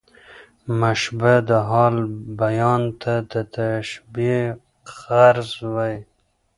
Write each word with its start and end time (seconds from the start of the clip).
د 0.63 0.65
مشبه 0.81 1.33
د 1.49 1.51
حال 1.69 1.95
بیان 2.41 2.81
ته 3.01 3.13
د 3.31 3.33
تشبېه 3.55 4.43
غرض 4.95 5.49
وايي. 5.73 5.99